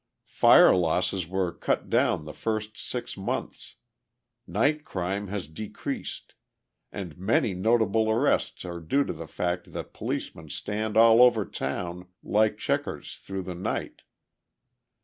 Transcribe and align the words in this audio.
Fire 0.25 0.75
losses 0.75 1.27
were 1.27 1.51
cut 1.51 1.87
down 1.87 2.25
the 2.25 2.33
first 2.33 2.75
six 2.75 3.15
months, 3.15 3.75
night 4.47 4.83
crime 4.83 5.27
has 5.27 5.47
decreased, 5.47 6.33
and 6.91 7.19
many 7.19 7.53
notable 7.53 8.09
arrests 8.09 8.65
are 8.65 8.79
due 8.79 9.03
to 9.03 9.13
the 9.13 9.27
fact 9.27 9.73
that 9.73 9.93
policemen 9.93 10.49
stand 10.49 10.97
all 10.97 11.21
over 11.21 11.45
town 11.45 12.07
like 12.23 12.57
checkers 12.57 13.13
through 13.19 13.43
the 13.43 13.53
night. 13.53 14.01